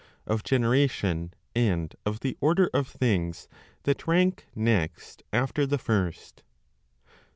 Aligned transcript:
Of 0.25 0.43
Generation, 0.43 1.31
and 1.55 1.95
of 2.07 2.21
the 2.21 2.35
Order 2.41 2.71
of 2.73 2.87
things 2.87 3.47
that 3.83 4.07
Rank 4.07 4.47
Next 4.55 5.21
After 5.31 5.67
the 5.67 5.77
First. 5.77 6.41